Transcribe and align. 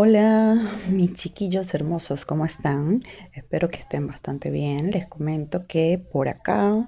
Hola, 0.00 0.54
mis 0.88 1.12
chiquillos 1.14 1.74
hermosos, 1.74 2.24
¿cómo 2.24 2.44
están? 2.44 3.02
Espero 3.32 3.68
que 3.68 3.80
estén 3.80 4.06
bastante 4.06 4.48
bien. 4.48 4.92
Les 4.92 5.08
comento 5.08 5.66
que 5.66 5.98
por 5.98 6.28
acá, 6.28 6.86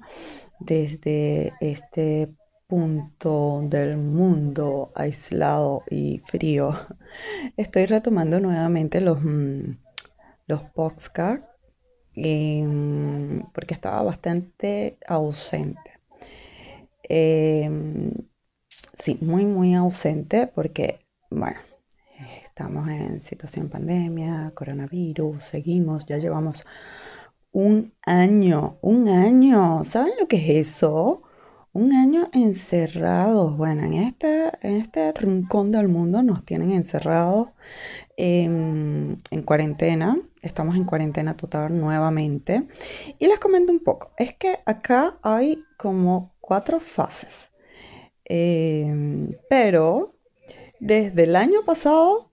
desde 0.61 1.51
este 1.59 2.33
punto 2.67 3.63
del 3.65 3.97
mundo 3.97 4.93
aislado 4.95 5.83
y 5.89 6.19
frío, 6.19 6.71
estoy 7.57 7.85
retomando 7.85 8.39
nuevamente 8.39 9.01
los, 9.01 9.21
mm, 9.21 9.75
los 10.47 10.61
podcasts 10.69 11.45
em, 12.15 13.41
porque 13.53 13.73
estaba 13.73 14.03
bastante 14.03 14.97
ausente. 15.05 15.99
Em, 17.03 18.13
sí, 18.93 19.17
muy, 19.19 19.43
muy 19.45 19.75
ausente 19.75 20.47
porque, 20.47 21.01
bueno 21.29 21.70
Estamos 22.61 22.89
en 22.89 23.19
situación 23.19 23.69
pandemia, 23.69 24.51
coronavirus, 24.53 25.41
seguimos, 25.41 26.05
ya 26.05 26.19
llevamos 26.19 26.63
un 27.51 27.91
año, 28.03 28.77
un 28.81 29.09
año. 29.09 29.83
¿Saben 29.83 30.13
lo 30.19 30.27
que 30.27 30.37
es 30.37 30.67
eso? 30.67 31.23
Un 31.73 31.91
año 31.91 32.29
encerrados. 32.33 33.57
Bueno, 33.57 33.83
en 33.83 33.93
este, 33.93 34.51
en 34.61 34.75
este 34.75 35.11
rincón 35.13 35.71
del 35.71 35.87
mundo 35.87 36.21
nos 36.21 36.45
tienen 36.45 36.69
encerrados 36.69 37.47
en, 38.15 39.17
en 39.31 39.41
cuarentena. 39.41 40.19
Estamos 40.43 40.75
en 40.75 40.83
cuarentena 40.83 41.35
total 41.35 41.75
nuevamente. 41.79 42.67
Y 43.17 43.25
les 43.25 43.39
comento 43.39 43.71
un 43.71 43.79
poco. 43.79 44.11
Es 44.17 44.35
que 44.35 44.59
acá 44.67 45.17
hay 45.23 45.63
como 45.77 46.35
cuatro 46.39 46.79
fases. 46.79 47.49
Em, 48.23 49.31
pero 49.49 50.13
desde 50.79 51.23
el 51.23 51.35
año 51.35 51.63
pasado 51.65 52.30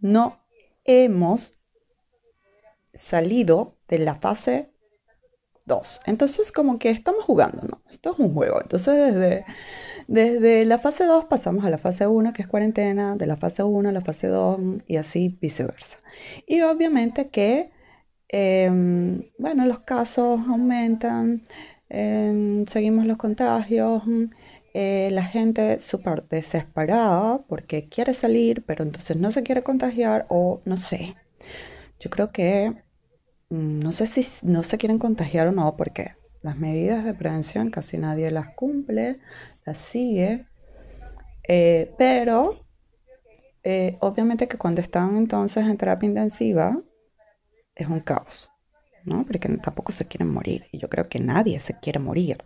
no 0.00 0.38
hemos 0.84 1.58
salido 2.94 3.76
de 3.88 3.98
la 3.98 4.16
fase 4.16 4.70
2. 5.66 6.00
Entonces, 6.06 6.50
como 6.50 6.78
que 6.78 6.90
estamos 6.90 7.24
jugando, 7.24 7.66
¿no? 7.68 7.82
Esto 7.90 8.12
es 8.12 8.18
un 8.18 8.34
juego. 8.34 8.60
Entonces, 8.60 9.14
desde, 9.14 9.44
desde 10.08 10.64
la 10.64 10.78
fase 10.78 11.04
2 11.04 11.26
pasamos 11.26 11.64
a 11.64 11.70
la 11.70 11.78
fase 11.78 12.06
1, 12.06 12.32
que 12.32 12.42
es 12.42 12.48
cuarentena, 12.48 13.14
de 13.16 13.26
la 13.26 13.36
fase 13.36 13.62
1 13.62 13.88
a 13.88 13.92
la 13.92 14.00
fase 14.00 14.26
2 14.26 14.58
y 14.86 14.96
así 14.96 15.38
viceversa. 15.40 15.98
Y 16.46 16.62
obviamente 16.62 17.28
que, 17.28 17.70
em, 18.28 19.30
bueno, 19.38 19.66
los 19.66 19.80
casos 19.80 20.40
aumentan, 20.48 21.46
em, 21.88 22.66
seguimos 22.66 23.06
los 23.06 23.16
contagios, 23.18 24.02
eh, 24.80 25.10
la 25.10 25.24
gente 25.24 25.80
súper 25.80 26.28
desesperada 26.28 27.40
porque 27.48 27.88
quiere 27.88 28.14
salir, 28.14 28.64
pero 28.64 28.84
entonces 28.84 29.16
no 29.16 29.32
se 29.32 29.42
quiere 29.42 29.64
contagiar 29.64 30.24
o 30.28 30.62
no 30.64 30.76
sé. 30.76 31.16
Yo 31.98 32.10
creo 32.10 32.30
que 32.30 32.76
mm, 33.50 33.80
no 33.80 33.90
sé 33.90 34.06
si 34.06 34.24
no 34.42 34.62
se 34.62 34.78
quieren 34.78 35.00
contagiar 35.00 35.48
o 35.48 35.52
no, 35.52 35.76
porque 35.76 36.14
las 36.42 36.56
medidas 36.58 37.04
de 37.04 37.12
prevención 37.12 37.70
casi 37.70 37.98
nadie 37.98 38.30
las 38.30 38.54
cumple, 38.54 39.18
las 39.66 39.78
sigue. 39.78 40.46
Eh, 41.48 41.92
pero 41.98 42.64
eh, 43.64 43.96
obviamente 43.98 44.46
que 44.46 44.58
cuando 44.58 44.80
están 44.80 45.16
entonces 45.16 45.66
en 45.66 45.76
terapia 45.76 46.08
intensiva 46.08 46.80
es 47.74 47.88
un 47.88 47.98
caos, 47.98 48.48
¿no? 49.04 49.26
Porque 49.26 49.48
tampoco 49.58 49.90
se 49.90 50.06
quieren 50.06 50.32
morir. 50.32 50.66
Y 50.70 50.78
yo 50.78 50.88
creo 50.88 51.04
que 51.06 51.18
nadie 51.18 51.58
se 51.58 51.76
quiere 51.80 51.98
morir. 51.98 52.44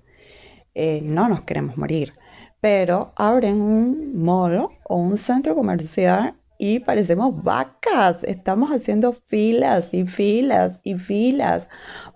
Eh, 0.75 1.01
no 1.03 1.29
nos 1.29 1.43
queremos 1.43 1.77
morir, 1.77 2.15
pero 2.61 3.13
abren 3.17 3.61
un 3.61 4.17
mall 4.23 4.69
o 4.85 4.97
un 4.97 5.19
centro 5.19 5.55
comercial 5.55 6.35
y 6.59 6.79
parecemos 6.81 7.43
vacas. 7.43 8.23
Estamos 8.25 8.71
haciendo 8.71 9.13
filas 9.13 9.93
y 9.93 10.07
filas 10.07 10.81
y 10.85 10.95
filas 10.95 11.69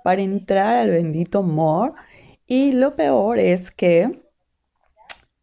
para 0.05 0.23
entrar 0.23 0.77
al 0.77 0.91
bendito 0.91 1.43
mall. 1.43 1.95
Y 2.47 2.73
lo 2.73 2.95
peor 2.97 3.39
es 3.39 3.71
que 3.71 4.23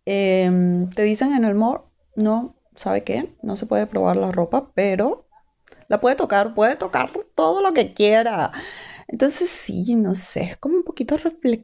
em, 0.06 0.90
te 0.90 1.04
dicen 1.04 1.34
en 1.34 1.46
el 1.46 1.56
mall, 1.56 1.82
no, 2.16 2.56
¿sabe 2.76 3.04
qué? 3.04 3.36
No 3.42 3.56
se 3.56 3.66
puede 3.66 3.88
probar 3.88 4.16
la 4.18 4.32
ropa, 4.32 4.72
pero 4.74 5.28
la 5.88 6.00
puede 6.02 6.16
tocar, 6.16 6.54
puede 6.54 6.76
tocar 6.76 7.12
todo 7.36 7.62
lo 7.62 7.74
que 7.74 7.94
quiera. 7.94 8.52
Entonces 9.14 9.52
sí, 9.52 9.94
no 9.94 10.16
sé, 10.16 10.42
es 10.42 10.58
como 10.58 10.76
un 10.76 10.84
poquito 10.84 11.16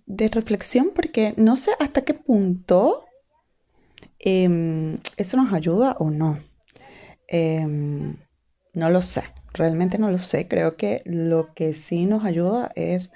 de 0.05 0.27
reflexión 0.27 0.91
porque 0.93 1.33
no 1.35 1.55
sé 1.55 1.71
hasta 1.79 2.03
qué 2.03 2.13
punto 2.13 3.05
em, 4.19 4.99
eso 5.17 5.35
nos 5.35 5.51
ayuda 5.51 5.95
o 5.99 6.11
no. 6.11 6.37
Em, 7.27 8.17
no 8.75 8.89
lo 8.91 9.01
sé, 9.01 9.23
realmente 9.51 9.97
no 9.97 10.11
lo 10.11 10.19
sé. 10.19 10.47
Creo 10.47 10.77
que 10.77 11.01
lo 11.05 11.55
que 11.55 11.73
sí 11.73 12.05
nos 12.05 12.23
ayuda 12.23 12.71
es 12.75 13.11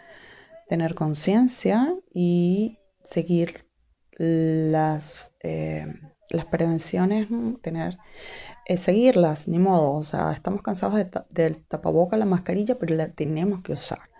tener 0.67 0.95
conciencia 0.95 1.95
y 2.11 2.79
seguir 3.03 3.67
las, 4.17 5.31
em, 5.41 6.09
las 6.31 6.45
prevenciones, 6.45 7.27
tener, 7.61 7.99
eh, 8.65 8.77
seguirlas, 8.77 9.47
ni 9.47 9.59
modo. 9.59 9.93
O 9.93 10.03
sea, 10.03 10.31
estamos 10.31 10.63
cansados 10.63 11.05
del 11.29 11.63
tapaboca, 11.67 12.17
la 12.17 12.25
mascarilla, 12.25 12.79
pero 12.79 12.95
la 12.95 13.09
tenemos 13.11 13.61
que 13.61 13.73
usar. 13.73 14.12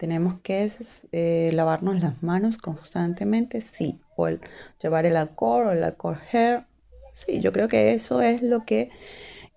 Tenemos 0.00 0.40
que 0.40 0.72
eh, 1.12 1.50
lavarnos 1.52 2.00
las 2.00 2.22
manos 2.22 2.56
constantemente, 2.56 3.60
sí. 3.60 4.00
O 4.16 4.28
el, 4.28 4.40
llevar 4.82 5.04
el 5.04 5.14
alcohol 5.14 5.66
o 5.66 5.72
el 5.72 5.84
alcohol 5.84 6.18
hair. 6.32 6.64
Sí, 7.12 7.40
yo 7.40 7.52
creo 7.52 7.68
que 7.68 7.92
eso 7.92 8.22
es 8.22 8.40
lo 8.40 8.64
que... 8.64 8.88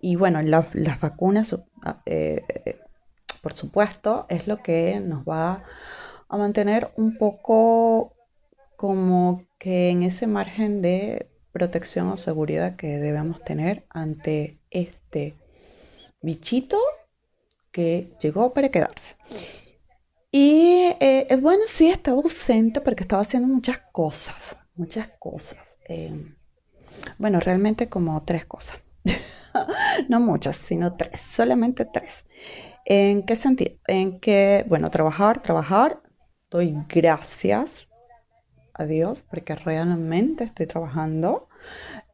Y 0.02 0.18
bueno, 0.18 0.42
las 0.42 1.00
vacunas, 1.00 1.56
eh, 2.06 2.42
por 3.42 3.54
supuesto, 3.54 4.26
es 4.28 4.46
lo 4.46 4.62
que 4.62 5.00
nos 5.00 5.24
va 5.24 5.64
a 6.28 6.38
mantener 6.38 6.92
un 6.98 7.18
poco 7.18 8.14
como 8.76 9.46
que 9.58 9.92
en 9.92 10.04
ese 10.04 10.28
margen 10.28 10.82
de 10.82 11.30
protección 11.54 12.10
o 12.10 12.18
seguridad 12.18 12.76
que 12.76 12.98
debemos 12.98 13.42
tener 13.46 13.86
ante 13.90 14.58
este 14.72 15.36
bichito 16.22 16.80
que 17.72 18.12
llegó 18.20 18.54
para 18.54 18.68
quedarse. 18.68 19.16
Y 20.36 20.96
eh, 21.00 21.28
eh, 21.30 21.36
bueno, 21.36 21.62
sí, 21.68 21.90
estaba 21.90 22.18
ausente 22.18 22.82
porque 22.82 23.04
estaba 23.04 23.22
haciendo 23.22 23.48
muchas 23.48 23.78
cosas, 23.92 24.58
muchas 24.74 25.08
cosas. 25.20 25.60
Em, 25.86 26.36
bueno, 27.20 27.40
realmente 27.40 27.88
como 27.88 28.20
tres 28.24 28.44
cosas. 28.44 28.78
no 30.10 30.20
muchas, 30.20 30.56
sino 30.56 30.96
tres, 30.96 31.22
solamente 31.22 31.86
tres. 31.86 32.26
¿En 32.84 33.22
qué 33.28 33.36
sentido? 33.36 33.76
En 33.86 34.20
que, 34.20 34.66
bueno, 34.68 34.90
trabajar, 34.90 35.40
trabajar. 35.40 36.02
Doy 36.50 36.76
gracias 36.90 37.88
a 38.74 38.86
Dios 38.86 39.22
porque 39.22 39.54
realmente 39.54 40.46
estoy 40.46 40.66
trabajando. 40.66 41.48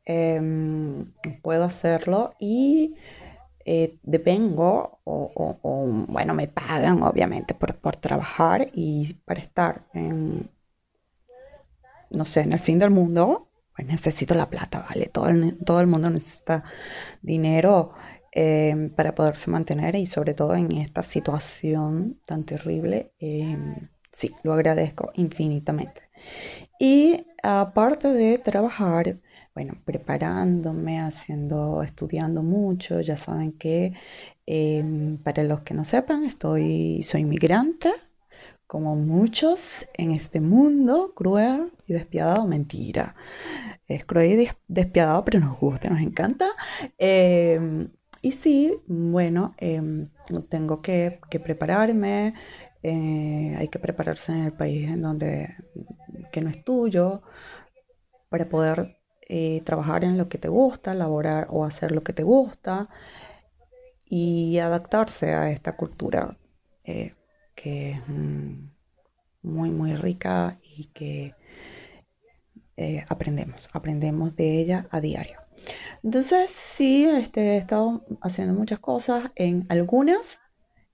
Em, 0.04 1.14
puedo 1.42 1.64
hacerlo 1.64 2.34
y 2.38 2.98
eh, 3.66 3.98
depengo 4.04 5.00
o, 5.04 6.06
bueno, 6.08 6.34
me 6.34 6.48
pagan 6.48 7.04
obviamente 7.04 7.54
por, 7.54 7.96
trabajar 7.98 8.68
y 8.74 9.14
para 9.26 9.40
estar 9.40 9.86
en, 9.94 10.50
no 12.10 12.26
sé, 12.26 12.42
en 12.42 12.54
el 12.54 12.60
fin 12.60 12.80
del 12.80 12.90
mundo, 12.90 13.50
pues 13.76 13.88
necesito 13.88 14.34
la 14.36 14.50
plata, 14.50 14.86
¿vale? 14.88 15.08
Todo 15.08 15.30
el, 15.30 15.58
todo 15.66 15.82
el 15.82 15.88
mundo 15.88 16.10
necesita 16.10 16.64
dinero 17.22 17.94
eh, 18.32 18.92
para 18.96 19.16
poderse 19.16 19.50
mantener 19.50 19.96
y 19.96 20.06
sobre 20.06 20.34
todo 20.34 20.56
en 20.56 20.72
esta 20.78 21.04
situación 21.04 22.20
tan 22.26 22.44
terrible, 22.44 23.14
eh, 23.20 23.58
sí, 24.12 24.36
lo 24.44 24.54
agradezco 24.54 25.12
infinitamente. 25.16 26.10
Y 26.80 27.26
aparte 27.44 28.14
de 28.14 28.38
trabajar, 28.38 29.18
bueno, 29.60 29.74
preparándome, 29.84 31.02
haciendo, 31.02 31.84
estudiando 31.84 32.42
mucho. 32.44 33.02
Ya 33.02 33.18
saben 33.18 33.52
que 33.52 33.92
em, 34.46 35.18
para 35.18 35.44
los 35.44 35.62
que 35.62 35.74
no 35.74 35.84
sepan, 35.84 36.24
estoy, 36.24 37.04
soy 37.04 37.26
migrante, 37.26 37.92
como 38.68 38.96
muchos 38.96 39.86
en 39.96 40.12
este 40.12 40.40
mundo 40.40 41.14
cruel 41.14 41.74
y 41.88 41.94
despiadado. 41.94 42.48
Mentira. 42.48 43.16
Es 43.86 44.06
cruel 44.06 44.40
y 44.42 44.50
despiadado, 44.70 45.26
pero 45.26 45.42
nos 45.42 45.60
gusta, 45.60 45.90
nos 45.90 46.00
encanta. 46.02 46.48
Em, 46.98 47.90
y 48.22 48.32
sí, 48.32 48.74
bueno, 48.88 49.56
em, 49.58 50.08
tengo 50.48 50.82
que, 50.82 51.20
prepararme. 51.44 52.34
Eh, 52.82 53.56
hay 53.58 53.68
que 53.68 53.80
prepararse 53.80 54.32
en 54.32 54.46
el 54.46 54.54
país 54.54 54.88
en 54.90 55.02
donde 55.02 55.54
que 56.32 56.40
no 56.42 56.50
es 56.50 56.64
tuyo 56.64 57.24
para 58.30 58.48
poder 58.48 58.99
eh, 59.30 59.62
trabajar 59.64 60.04
en 60.04 60.18
lo 60.18 60.28
que 60.28 60.40
te 60.40 60.50
gusta, 60.50 60.96
laborar 60.96 61.48
o 61.52 61.64
hacer 61.64 61.92
lo 61.92 62.02
que 62.02 62.14
te 62.14 62.24
gusta 62.24 62.90
y 64.06 64.58
adaptarse 64.58 65.34
a 65.34 65.52
esta 65.52 65.78
cultura 65.78 66.36
eh, 66.84 67.14
que 67.54 67.92
es 67.92 68.00
mm, 68.08 68.70
muy, 69.44 69.70
muy 69.70 69.96
rica 69.96 70.58
y 70.64 70.86
que 70.86 71.36
eh, 72.76 73.06
aprendemos, 73.08 73.70
aprendemos 73.72 74.36
de 74.36 74.60
ella 74.60 74.88
a 74.90 75.00
diario. 75.00 75.40
Entonces, 76.04 76.50
sí, 76.50 77.06
este, 77.06 77.56
he 77.56 77.58
estado 77.58 78.02
haciendo 78.22 78.54
muchas 78.54 78.80
cosas. 78.80 79.32
En 79.36 79.68
algunas 79.70 80.40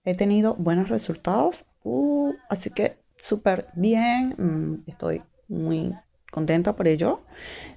he 0.03 0.15
tenido 0.15 0.55
buenos 0.55 0.89
resultados. 0.89 1.65
Uh, 1.83 2.33
así 2.49 2.69
que 2.69 2.97
súper 3.17 3.67
bien. 3.75 4.35
Mm, 4.37 4.89
estoy 4.89 5.21
muy 5.47 5.93
contenta 6.35 6.75
por 6.75 6.87
ello. 6.87 7.21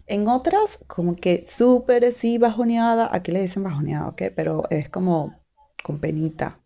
En 0.06 0.28
otras, 0.28 0.78
como 0.86 1.16
que 1.16 1.44
súper 1.46 2.12
sí 2.12 2.36
bajoneada. 2.38 3.08
Aquí 3.10 3.32
le 3.32 3.40
dicen 3.40 3.62
bajoneada, 3.62 4.08
¿ok? 4.08 4.22
Pero 4.36 4.64
es 4.70 4.90
como 4.90 5.40
con 5.82 6.00
penita. 6.00 6.60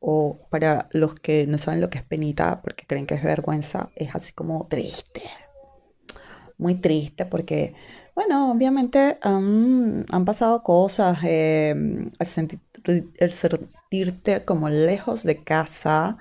O 0.00 0.36
para 0.50 0.88
los 0.92 1.14
que 1.14 1.46
no 1.46 1.56
saben 1.56 1.80
lo 1.80 1.88
que 1.88 1.98
es 1.98 2.04
penita 2.04 2.60
porque 2.62 2.86
creen 2.86 3.06
que 3.06 3.14
es 3.14 3.22
vergüenza, 3.22 3.88
es 3.94 4.14
así 4.14 4.32
como 4.32 4.66
triste. 4.68 5.22
Muy 6.58 6.74
triste 6.74 7.24
porque 7.24 7.74
bueno, 8.14 8.52
obviamente 8.52 9.18
han 9.22 10.24
pasado 10.24 10.62
cosas, 10.62 11.18
em, 11.24 12.12
el, 13.18 13.32
sentirte 13.32 14.44
como 14.44 14.68
lejos 14.68 15.24
de 15.24 15.42
casa, 15.42 16.18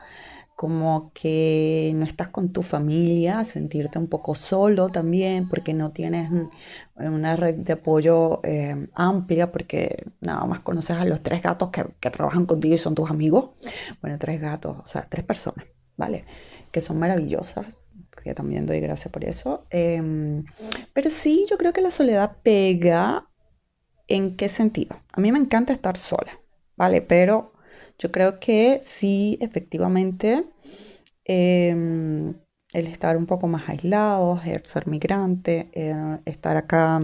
como 0.55 1.11
que 1.13 1.91
no 1.95 2.05
estás 2.05 2.29
con 2.29 2.51
tu 2.53 2.61
familia, 2.63 3.43
sentirte 3.45 3.99
un 3.99 4.07
poco 4.07 4.35
solo 4.35 4.89
también, 4.89 5.49
porque 5.49 5.73
no 5.73 5.91
tienes 5.91 6.29
una 6.95 7.35
red 7.35 7.55
de 7.55 7.73
apoyo 7.73 8.39
em, 8.43 8.87
amplia, 8.93 9.51
porque 9.51 10.05
nada 10.21 10.45
más 10.45 10.61
conoces 10.61 10.97
a 10.97 11.05
los 11.05 11.21
tres 11.21 11.41
gatos 11.41 11.69
que, 11.69 11.85
que 11.99 12.09
trabajan 12.09 12.45
contigo 12.45 12.75
y 12.75 12.77
son 12.77 12.95
tus 12.95 13.09
amigos. 13.09 13.51
Bueno, 14.01 14.17
tres 14.19 14.39
gatos, 14.41 14.77
o 14.83 14.87
sea, 14.87 15.07
tres 15.09 15.23
personas, 15.25 15.65
¿vale? 15.97 16.25
Que 16.71 16.81
son 16.81 16.99
maravillosas 16.99 17.83
que 18.23 18.33
también 18.33 18.65
doy 18.65 18.79
gracias 18.79 19.11
por 19.11 19.25
eso. 19.25 19.65
Em, 19.69 20.45
pero 20.93 21.09
sí, 21.09 21.45
yo 21.49 21.57
creo 21.57 21.73
que 21.73 21.81
la 21.81 21.91
soledad 21.91 22.37
pega 22.41 23.27
en 24.07 24.35
qué 24.35 24.49
sentido. 24.49 24.97
A 25.11 25.21
mí 25.21 25.31
me 25.31 25.39
encanta 25.39 25.73
estar 25.73 25.97
sola, 25.97 26.39
¿vale? 26.75 27.01
Pero 27.01 27.52
yo 27.99 28.11
creo 28.11 28.39
que 28.39 28.81
sí, 28.85 29.37
efectivamente, 29.41 30.45
em, 31.25 32.35
el 32.73 32.87
estar 32.87 33.17
un 33.17 33.25
poco 33.27 33.47
más 33.47 33.69
aislado, 33.69 34.39
el 34.45 34.65
ser 34.65 34.87
migrante, 34.87 35.69
eh, 35.73 36.19
estar 36.25 36.57
acá 36.57 37.01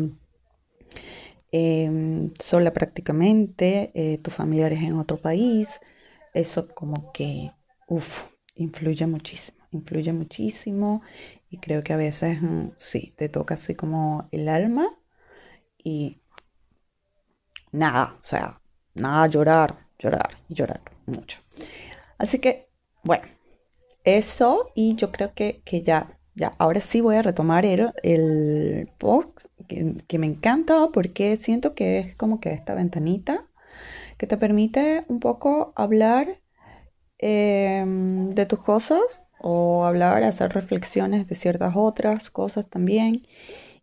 em, 1.52 2.32
sola 2.40 2.72
prácticamente, 2.74 3.92
eh, 3.96 4.18
tus 4.20 4.34
familiares 4.34 4.82
en 4.82 4.98
otro 4.98 5.18
país, 5.18 5.80
eso 6.34 6.68
como 6.74 7.12
que, 7.12 7.52
uff, 7.88 8.26
influye 8.56 9.06
muchísimo 9.08 9.58
influye 9.72 10.12
muchísimo 10.14 11.04
y 11.52 11.60
creo 11.60 11.84
que 11.84 11.94
a 11.94 11.98
veces 11.98 12.42
mm, 12.42 12.70
sí, 12.76 13.14
te 13.18 13.30
toca 13.30 13.54
así 13.54 13.76
como 13.76 14.28
el 14.32 14.50
alma 14.50 14.90
y 15.84 16.22
nada, 17.72 18.16
o 18.20 18.24
sea, 18.24 18.62
nada, 18.96 19.28
llorar, 19.28 19.88
llorar 20.00 20.30
y 20.48 20.56
llorar 20.56 20.82
mucho. 21.06 21.40
Así 22.18 22.40
que, 22.40 22.70
bueno, 23.04 23.24
eso 24.04 24.72
y 24.76 24.96
yo 24.96 25.12
creo 25.12 25.34
que, 25.34 25.62
ya, 25.84 26.18
ya, 26.36 26.56
ahora 26.58 26.82
sí 26.82 27.02
voy 27.02 27.18
a 27.18 27.22
retomar 27.22 27.66
el, 27.66 27.92
el 28.04 28.90
post 28.98 29.46
que, 29.68 29.96
que 30.08 30.18
me 30.18 30.28
encanta 30.28 30.90
porque 30.94 31.38
siento 31.38 31.76
que 31.76 32.00
es 32.00 32.16
como 32.16 32.40
que 32.40 32.52
esta 32.54 32.74
ventanita 32.74 33.46
que 34.20 34.28
te 34.28 34.38
permite 34.38 35.06
un 35.08 35.20
poco 35.20 35.74
hablar 35.76 36.42
em, 37.18 38.30
de 38.32 38.46
tus 38.46 38.60
cosas 38.60 39.02
o 39.40 39.86
hablar, 39.86 40.24
hacer 40.24 40.52
reflexiones 40.54 41.28
de 41.28 41.36
ciertas 41.36 41.74
otras 41.76 42.30
cosas 42.30 42.70
también. 42.70 43.24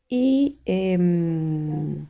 Y 0.08 0.60
em, 0.66 2.06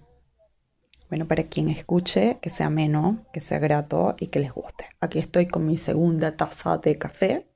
bueno, 1.08 1.26
para 1.28 1.44
quien 1.44 1.68
escuche, 1.70 2.38
que 2.40 2.50
sea 2.50 2.66
ameno, 2.66 3.24
que 3.32 3.40
sea 3.40 3.58
grato 3.58 4.16
y 4.18 4.28
que 4.28 4.40
les 4.40 4.52
guste. 4.52 4.86
Aquí 5.00 5.18
estoy 5.18 5.46
con 5.46 5.66
mi 5.66 5.76
segunda 5.76 6.36
taza 6.36 6.78
de 6.78 6.98
café 6.98 7.46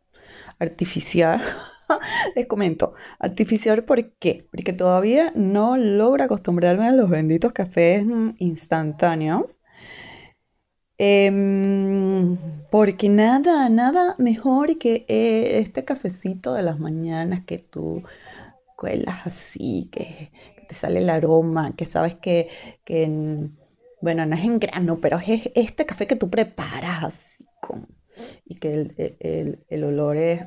artificial. 0.58 1.42
les 2.36 2.46
comento, 2.46 2.94
artificial 3.18 3.84
¿por 3.84 4.12
qué? 4.14 4.46
Porque 4.50 4.72
todavía 4.72 5.32
no 5.34 5.76
logro 5.76 6.24
acostumbrarme 6.24 6.86
a 6.88 6.92
los 6.92 7.10
benditos 7.10 7.52
cafés 7.52 8.04
instantáneos. 8.38 9.58
Em, 11.02 12.36
porque 12.70 13.08
nada, 13.08 13.68
nada 13.70 14.14
mejor 14.18 14.76
que 14.78 15.06
eh, 15.08 15.58
este 15.60 15.84
cafecito 15.84 16.52
de 16.52 16.62
las 16.62 16.78
mañanas 16.78 17.42
que 17.46 17.58
tú 17.58 18.02
cuelas 18.76 19.26
así, 19.26 19.88
que, 19.90 20.30
te 20.70 20.76
sale 20.76 21.00
el 21.00 21.10
aroma, 21.10 21.74
que 21.74 21.84
sabes 21.84 22.14
que, 22.14 22.48
bueno, 24.00 24.24
no 24.24 24.36
es 24.36 24.44
en 24.44 24.60
grano, 24.60 25.00
pero 25.00 25.18
es 25.18 25.50
este 25.56 25.84
café 25.84 26.06
que 26.06 26.14
tú 26.14 26.30
preparas 26.30 27.02
así 27.06 27.48
con, 27.60 27.88
y 28.44 28.54
que 28.54 29.58
el, 29.68 29.84
olor 29.84 30.16
es 30.16 30.42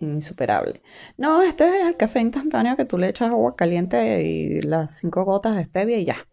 insuperable. 0.00 0.82
No, 1.16 1.42
este 1.42 1.64
es 1.68 1.86
el 1.86 1.96
café 1.96 2.18
instantáneo 2.20 2.76
que 2.76 2.86
tú 2.86 2.98
le 2.98 3.08
echas 3.08 3.30
agua 3.30 3.54
caliente 3.54 4.24
y 4.24 4.62
las 4.62 4.96
cinco 4.96 5.24
gotas 5.24 5.54
de 5.54 5.64
stevia 5.64 5.98
y 5.98 6.04
ya. 6.04 6.26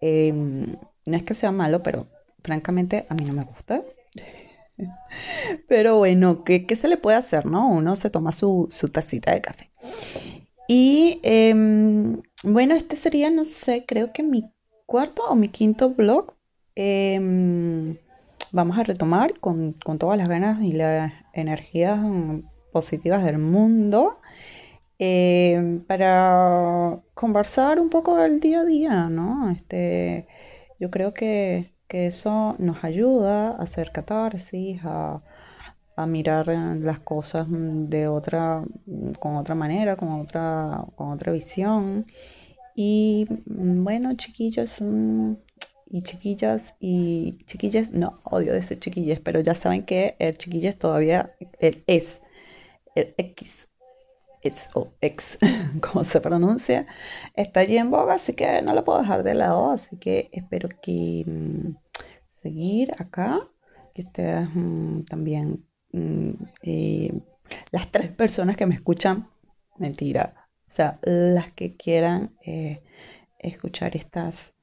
Em, 0.00 0.76
no 1.04 1.16
es 1.16 1.24
que 1.24 1.34
sea 1.34 1.50
malo, 1.50 1.82
pero 1.82 2.06
francamente 2.44 3.06
a 3.08 3.14
mí 3.14 3.24
no 3.24 3.32
me 3.32 3.42
gusta. 3.42 3.82
Pero 5.66 5.98
bueno, 5.98 6.44
¿qué, 6.44 6.64
se 6.76 6.86
le 6.86 6.96
puede 6.96 7.16
hacer, 7.16 7.46
no? 7.46 7.68
Uno 7.68 7.96
se 7.96 8.10
toma 8.10 8.30
su, 8.30 8.68
tacita 8.92 9.32
de 9.32 9.40
café. 9.40 9.70
Y 10.68 11.18
em, 11.24 12.22
bueno, 12.42 12.74
este 12.74 12.96
sería, 12.96 13.30
no 13.30 13.44
sé, 13.44 13.84
creo 13.86 14.12
que 14.12 14.22
mi 14.22 14.50
cuarto 14.86 15.22
o 15.28 15.34
mi 15.34 15.48
quinto 15.48 15.90
blog. 15.90 16.34
Em, 16.74 17.96
vamos 18.52 18.78
a 18.78 18.84
retomar 18.84 19.38
con, 19.40 19.74
todas 19.98 20.18
las 20.18 20.28
ganas 20.28 20.62
y 20.62 20.72
las 20.72 21.12
energías 21.34 22.00
positivas 22.72 23.24
del 23.24 23.38
mundo 23.38 24.20
em, 24.98 25.80
para 25.84 27.00
conversar 27.14 27.80
un 27.80 27.90
poco 27.90 28.16
del 28.16 28.40
día 28.40 28.60
a 28.60 28.64
día, 28.64 29.08
¿no? 29.08 29.50
Este, 29.50 30.28
yo 30.80 30.90
creo 30.90 31.14
que 31.14 31.72
que 31.88 32.06
eso 32.06 32.54
nos 32.58 32.84
ayuda 32.84 33.50
a 33.50 33.62
hacer 33.62 33.92
catarsis, 33.92 34.80
a, 34.84 35.22
mirar 36.06 36.48
las 36.48 37.00
cosas 37.00 37.46
de 37.48 38.08
otra, 38.08 38.64
con 39.18 39.36
otra 39.36 39.54
manera, 39.54 39.96
con 39.96 40.20
otra, 40.20 40.84
con 40.96 41.10
otra 41.12 41.32
visión. 41.32 42.06
Y 42.74 43.26
bueno, 43.46 44.14
chiquillos 44.14 44.82
y 45.90 46.02
chiquillas 46.02 46.74
y 46.80 47.38
chiquillas, 47.46 47.92
no, 47.92 48.20
odio 48.24 48.52
decir 48.52 48.78
chiquillas, 48.78 49.20
pero 49.20 49.40
ya 49.40 49.54
saben 49.54 49.84
que 49.84 50.16
el 50.18 50.36
chiquillas 50.38 50.76
todavía 50.76 51.34
es, 51.86 52.20
el 52.94 53.14
X 53.16 53.68
es 54.42 54.68
o 54.74 54.92
X, 55.00 55.38
como 55.80 56.04
se 56.04 56.20
pronuncia, 56.20 56.86
está 57.34 57.60
allí 57.60 57.78
en 57.78 57.90
boga, 57.90 58.14
así 58.14 58.34
que 58.34 58.62
no 58.62 58.74
lo 58.74 58.84
puedo 58.84 59.00
dejar 59.00 59.22
de 59.22 59.34
lado, 59.34 59.72
así 59.72 59.96
que 59.96 60.28
espero 60.32 60.68
que 60.82 61.24
mm, 61.26 61.76
seguir 62.42 62.92
acá, 62.98 63.40
que 63.94 64.02
ustedes 64.02 64.48
mm, 64.54 65.02
también, 65.04 65.64
mm, 65.67 65.67
eh, 65.92 67.12
las 67.70 67.90
tres 67.90 68.10
personas 68.10 68.56
que 68.56 68.66
me 68.66 68.74
escuchan, 68.74 69.28
mentira, 69.78 70.48
o 70.66 70.70
sea, 70.70 70.98
las 71.02 71.52
que 71.52 71.76
quieran 71.76 72.36
eh, 72.44 72.82
escuchar 73.38 73.96
estas, 73.96 74.54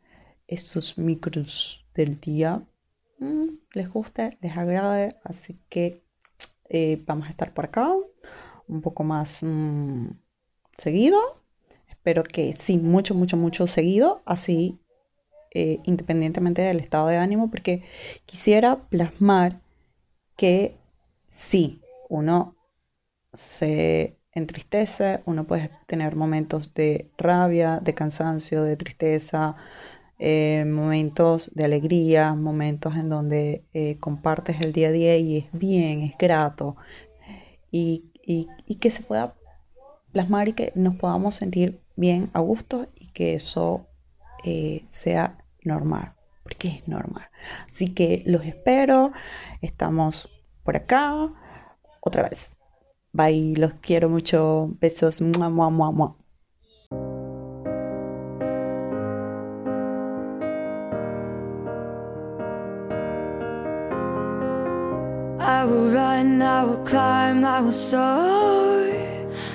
estos 0.48 0.98
micros 0.98 1.86
del 1.94 2.20
día, 2.20 2.64
les 3.74 3.90
guste, 3.90 4.38
les 4.42 4.56
agrade, 4.58 5.10
así 5.24 5.58
que 5.70 6.04
eh, 6.70 7.02
vamos 7.06 7.28
a 7.28 7.32
estar 7.32 7.54
por 7.54 7.66
acá 7.66 7.92
un 8.68 8.82
poco 8.82 9.04
más 9.04 9.38
mm, 9.42 10.08
seguido. 10.78 11.20
Espero 11.90 12.24
que 12.24 12.54
sí, 12.54 12.78
mucho, 12.78 13.16
mucho, 13.16 13.38
mucho 13.38 13.68
seguido, 13.68 14.22
así 14.26 14.80
eh, 15.52 15.80
independientemente 15.86 16.62
del 16.62 16.80
estado 16.80 17.08
de 17.08 17.18
ánimo, 17.18 17.50
porque 17.50 17.84
quisiera 18.26 18.88
plasmar 18.90 19.62
que 20.36 20.78
sí, 21.36 21.82
uno 22.10 22.56
se 23.34 24.18
entristece, 24.32 25.22
uno 25.26 25.46
puede 25.46 25.70
tener 25.88 26.16
momentos 26.16 26.74
de 26.74 27.10
rabia, 27.18 27.80
de 27.82 27.94
cansancio, 27.94 28.64
de 28.64 28.78
tristeza, 28.78 29.56
eh, 30.20 30.66
momentos 30.66 31.52
de 31.54 31.66
alegría, 31.66 32.34
momentos 32.34 32.96
en 32.96 33.10
donde 33.10 33.64
eh, 33.74 33.98
compartes 34.00 34.62
el 34.62 34.74
día 34.74 34.90
a 34.90 34.92
día 34.92 35.18
y 35.18 35.38
es 35.38 35.60
bien, 35.60 36.02
es 36.02 36.18
grato. 36.18 36.76
Y 37.72 38.12
y, 38.26 38.76
que 38.76 38.90
se 38.90 39.04
pueda 39.04 39.36
plasmar 40.12 40.48
y 40.50 40.54
que 40.54 40.72
nos 40.76 40.96
podamos 40.96 41.36
sentir 41.36 41.80
bien 41.96 42.30
a 42.34 42.40
gusto 42.40 42.88
y 42.96 43.08
que 43.08 43.36
eso 43.36 43.88
eh, 44.44 44.86
sea 44.90 45.38
normal, 45.64 46.14
porque 46.44 46.68
es 46.70 46.88
normal. 46.88 47.28
Así 47.72 47.94
que 47.94 48.24
los 48.26 48.44
espero, 48.46 49.12
estamos 49.62 50.30
por 50.66 50.76
acá 50.76 51.30
otra 52.02 52.24
vez. 52.28 52.50
Bye, 53.14 53.54
los 53.56 53.74
quiero 53.76 54.10
mucho. 54.10 54.70
Besos. 54.82 55.22
Mua, 55.22 55.50
mua, 55.50 55.70
mua, 55.70 55.92
mua. 55.92 56.16
I 65.40 65.64
will 65.64 65.92
run, 65.92 66.42
I 66.42 66.66
will 66.66 66.84
climb, 66.84 67.46
I 67.46 67.62
will 67.62 67.72
soar. 67.72 68.90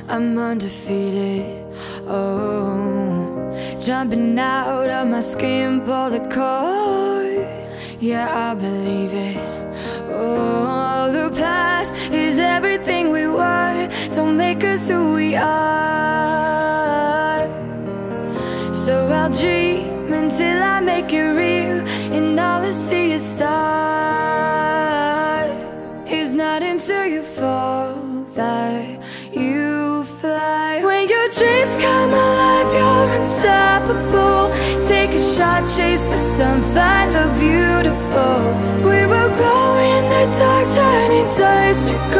I'm 0.08 0.38
undefeated. 0.38 1.66
Oh, 2.06 3.52
jumping 3.78 4.38
out 4.38 4.88
of 4.88 5.08
my 5.08 5.20
skin, 5.20 5.82
pull 5.82 6.10
the 6.10 6.20
cord. 6.32 7.46
Yeah, 8.00 8.26
I 8.50 8.54
believe 8.54 9.12
it. 9.12 9.36
Oh. 10.08 10.79
Past 11.30 11.94
is 12.12 12.38
everything 12.38 13.10
we 13.10 13.26
were. 13.26 13.88
Don't 14.12 14.36
make 14.36 14.62
us 14.64 14.88
who 14.88 15.14
we 15.14 15.36
are. 15.36 15.50
So 18.72 19.08
I'll 19.08 19.30
dream 19.30 20.12
until 20.12 20.62
I 20.62 20.80
make 20.80 21.12
it 21.12 21.30
real, 21.42 21.80
and 22.16 22.38
all 22.38 22.62
I 22.62 22.70
see 22.70 23.12
is 23.12 23.22
stars. 23.22 23.50
It's 26.06 26.32
not 26.32 26.62
until 26.62 27.06
you 27.06 27.22
fall 27.22 27.94
that 28.34 29.00
you 29.32 30.04
fly. 30.20 30.80
When 30.82 31.08
your 31.08 31.28
dreams 31.38 31.70
come 31.84 32.10
alive, 32.10 32.72
you're 32.78 33.10
unstoppable. 33.18 34.50
Take 34.88 35.10
a 35.10 35.20
shot, 35.20 35.62
chase 35.76 36.04
the 36.04 36.16
sun, 36.16 36.60
find 36.74 37.14
the 37.14 37.28
beautiful. 37.38 38.36
We 38.88 39.00
will 39.12 39.30
glow 39.38 39.78
in 39.94 40.02
the 40.14 40.24
dark, 40.38 40.59
place 41.72 41.84
to 41.88 41.94
go. 42.12 42.19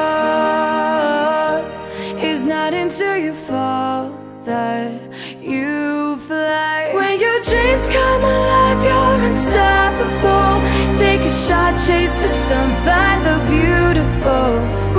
Shot, 11.51 11.73
chase 11.85 12.15
the 12.23 12.31
sun, 12.47 12.69
find 12.85 13.19
the 13.27 13.37
beautiful. 13.55 14.47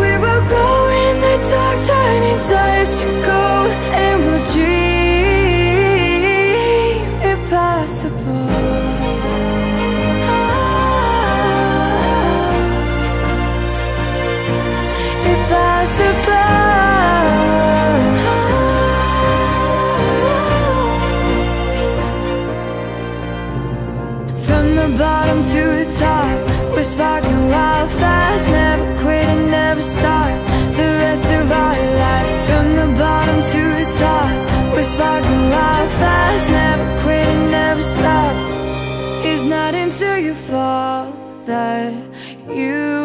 We 0.01 0.11
will 0.23 0.45
go 0.59 0.69
in 1.05 1.15
the 1.27 1.37
dark, 1.51 1.79
turning 1.89 2.41
dust 2.51 2.95
to 3.01 3.09
gold, 3.27 3.42
you 40.23 40.35
fall 40.35 41.13
that 41.47 41.93
you 42.47 43.02